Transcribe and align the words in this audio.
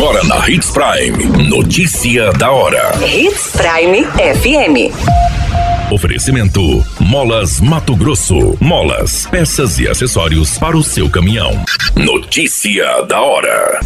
Agora 0.00 0.24
na 0.24 0.48
Hits 0.48 0.70
Prime. 0.70 1.46
Notícia 1.46 2.32
da 2.32 2.50
hora. 2.50 2.90
Hits 3.06 3.52
Prime 3.52 4.02
FM. 4.06 5.92
Oferecimento: 5.92 6.82
Molas 6.98 7.60
Mato 7.60 7.94
Grosso. 7.94 8.56
Molas, 8.58 9.26
peças 9.26 9.78
e 9.78 9.86
acessórios 9.86 10.56
para 10.56 10.74
o 10.74 10.82
seu 10.82 11.10
caminhão. 11.10 11.50
Notícia 11.94 13.02
da 13.02 13.20
hora. 13.20 13.78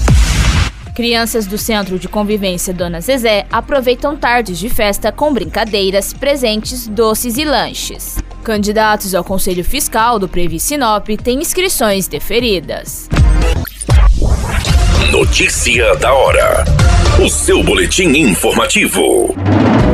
Crianças 0.94 1.48
do 1.48 1.58
Centro 1.58 1.98
de 1.98 2.06
Convivência 2.06 2.72
Dona 2.72 3.00
Zezé 3.00 3.44
aproveitam 3.50 4.14
tardes 4.14 4.56
de 4.56 4.68
festa 4.68 5.10
com 5.10 5.34
brincadeiras, 5.34 6.12
presentes, 6.12 6.86
doces 6.86 7.36
e 7.38 7.44
lanches. 7.44 8.18
Candidatos 8.44 9.16
ao 9.16 9.24
Conselho 9.24 9.64
Fiscal 9.64 10.20
do 10.20 10.28
Previ 10.28 10.60
Sinop 10.60 11.08
têm 11.24 11.40
inscrições 11.40 12.06
deferidas. 12.06 13.08
Notícia 15.14 15.94
da 15.94 16.12
hora. 16.12 16.64
O 17.22 17.28
seu 17.28 17.62
boletim 17.62 18.08
informativo. 18.08 19.32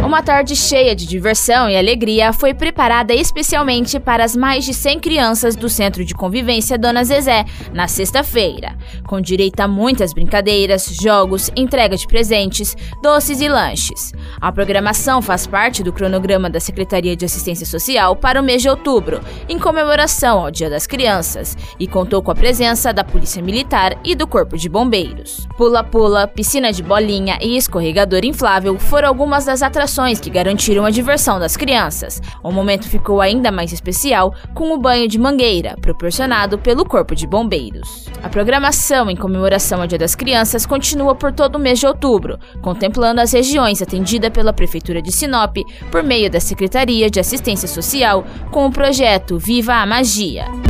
Uma 0.02 0.22
tarde 0.22 0.56
cheia 0.56 0.96
de 0.96 1.06
diversão 1.06 1.68
e 1.68 1.76
alegria 1.76 2.32
foi 2.32 2.54
preparada 2.54 3.14
especialmente 3.14 4.00
para 4.00 4.24
as 4.24 4.34
mais 4.34 4.64
de 4.64 4.72
100 4.74 4.98
crianças 4.98 5.54
do 5.54 5.68
Centro 5.68 6.04
de 6.04 6.14
Convivência 6.14 6.78
Dona 6.78 7.04
Zezé 7.04 7.44
na 7.72 7.86
sexta-feira, 7.86 8.74
com 9.06 9.20
direito 9.20 9.60
a 9.60 9.68
muitas 9.68 10.12
brincadeiras, 10.12 10.86
jogos, 11.00 11.50
entrega 11.54 11.96
de 11.96 12.08
presentes, 12.08 12.74
doces 13.02 13.40
e 13.40 13.48
lanches. 13.48 14.12
A 14.40 14.50
programação 14.50 15.22
faz 15.22 15.46
parte 15.46 15.82
do 15.82 15.92
cronograma 15.92 16.50
da 16.50 16.58
Secretaria 16.58 17.14
de 17.14 17.26
Assistência 17.26 17.66
Social 17.66 18.16
para 18.16 18.40
o 18.40 18.44
mês 18.44 18.62
de 18.62 18.68
outubro, 18.68 19.20
em 19.48 19.58
comemoração 19.58 20.40
ao 20.40 20.50
Dia 20.50 20.70
das 20.70 20.86
Crianças, 20.86 21.56
e 21.78 21.86
contou 21.86 22.20
com 22.20 22.30
a 22.30 22.34
presença 22.34 22.92
da 22.92 23.04
Polícia 23.04 23.42
Militar 23.42 23.96
e 24.02 24.16
do 24.16 24.26
Corpo 24.26 24.56
de 24.56 24.68
Bombeiros. 24.68 25.46
Pula-pula, 25.56 26.26
piscina 26.26 26.72
de 26.72 26.82
bolinha 26.82 27.09
e 27.40 27.56
escorregador 27.56 28.24
inflável 28.24 28.78
foram 28.78 29.08
algumas 29.08 29.44
das 29.44 29.62
atrações 29.62 30.20
que 30.20 30.30
garantiram 30.30 30.84
a 30.84 30.90
diversão 30.90 31.40
das 31.40 31.56
crianças. 31.56 32.22
O 32.42 32.52
momento 32.52 32.88
ficou 32.88 33.20
ainda 33.20 33.50
mais 33.50 33.72
especial 33.72 34.32
com 34.54 34.72
o 34.72 34.78
banho 34.78 35.08
de 35.08 35.18
mangueira, 35.18 35.76
proporcionado 35.80 36.58
pelo 36.58 36.84
Corpo 36.84 37.14
de 37.14 37.26
Bombeiros. 37.26 38.06
A 38.22 38.28
programação 38.28 39.10
em 39.10 39.16
comemoração 39.16 39.80
ao 39.80 39.86
Dia 39.86 39.98
das 39.98 40.14
Crianças 40.14 40.64
continua 40.64 41.14
por 41.14 41.32
todo 41.32 41.56
o 41.56 41.58
mês 41.58 41.80
de 41.80 41.86
outubro, 41.86 42.38
contemplando 42.62 43.20
as 43.20 43.32
regiões 43.32 43.82
atendidas 43.82 44.30
pela 44.30 44.52
Prefeitura 44.52 45.02
de 45.02 45.10
Sinop 45.10 45.56
por 45.90 46.02
meio 46.02 46.30
da 46.30 46.38
Secretaria 46.38 47.10
de 47.10 47.18
Assistência 47.18 47.66
Social 47.66 48.24
com 48.50 48.66
o 48.66 48.72
projeto 48.72 49.38
Viva 49.38 49.74
a 49.74 49.86
Magia. 49.86 50.69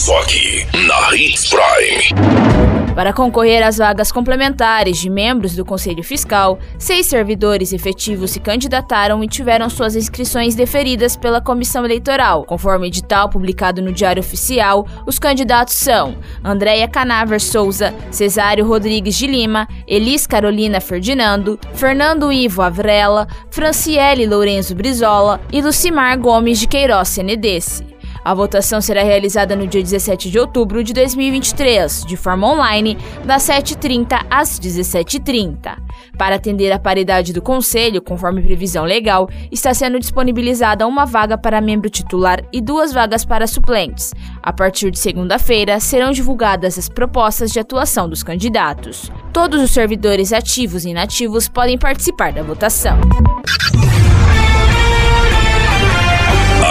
Só 0.00 0.18
aqui 0.22 0.66
na 0.86 1.14
Hits 1.14 1.50
Prime. 1.50 2.94
Para 2.94 3.12
concorrer 3.12 3.62
às 3.62 3.76
vagas 3.76 4.10
complementares 4.10 4.96
de 4.96 5.10
membros 5.10 5.54
do 5.54 5.62
Conselho 5.62 6.02
Fiscal, 6.02 6.58
seis 6.78 7.04
servidores 7.04 7.70
efetivos 7.70 8.30
se 8.30 8.40
candidataram 8.40 9.22
e 9.22 9.28
tiveram 9.28 9.68
suas 9.68 9.94
inscrições 9.94 10.54
deferidas 10.54 11.16
pela 11.16 11.38
Comissão 11.38 11.84
Eleitoral. 11.84 12.46
Conforme 12.46 12.86
edital 12.86 13.28
publicado 13.28 13.82
no 13.82 13.92
Diário 13.92 14.20
Oficial, 14.20 14.86
os 15.06 15.18
candidatos 15.18 15.74
são 15.74 16.16
Andréia 16.42 16.88
Canaver 16.88 17.38
Souza, 17.38 17.94
Cesário 18.10 18.66
Rodrigues 18.66 19.18
de 19.18 19.26
Lima, 19.26 19.68
Elis 19.86 20.26
Carolina 20.26 20.80
Ferdinando, 20.80 21.60
Fernando 21.74 22.32
Ivo 22.32 22.62
Avrela, 22.62 23.28
Franciele 23.50 24.26
Lourenço 24.26 24.74
Brizola 24.74 25.42
e 25.52 25.60
Lucimar 25.60 26.18
Gomes 26.18 26.58
de 26.58 26.66
Queiroz 26.66 27.08
Senedesse. 27.08 27.89
A 28.24 28.34
votação 28.34 28.80
será 28.80 29.02
realizada 29.02 29.56
no 29.56 29.66
dia 29.66 29.82
17 29.82 30.30
de 30.30 30.38
outubro 30.38 30.84
de 30.84 30.92
2023, 30.92 32.04
de 32.06 32.16
forma 32.16 32.52
online, 32.52 32.98
das 33.24 33.42
7h30 33.44 34.26
às 34.30 34.60
17h30. 34.60 35.76
Para 36.18 36.36
atender 36.36 36.70
a 36.70 36.78
paridade 36.78 37.32
do 37.32 37.40
Conselho, 37.40 38.02
conforme 38.02 38.42
previsão 38.42 38.84
legal, 38.84 39.28
está 39.50 39.72
sendo 39.72 39.98
disponibilizada 39.98 40.86
uma 40.86 41.06
vaga 41.06 41.38
para 41.38 41.60
membro 41.60 41.88
titular 41.88 42.42
e 42.52 42.60
duas 42.60 42.92
vagas 42.92 43.24
para 43.24 43.46
suplentes. 43.46 44.12
A 44.42 44.52
partir 44.52 44.90
de 44.90 44.98
segunda-feira, 44.98 45.80
serão 45.80 46.12
divulgadas 46.12 46.78
as 46.78 46.88
propostas 46.88 47.50
de 47.50 47.58
atuação 47.58 48.08
dos 48.08 48.22
candidatos. 48.22 49.10
Todos 49.32 49.62
os 49.62 49.70
servidores 49.70 50.32
ativos 50.32 50.84
e 50.84 50.90
inativos 50.90 51.48
podem 51.48 51.78
participar 51.78 52.32
da 52.32 52.42
votação. 52.42 52.98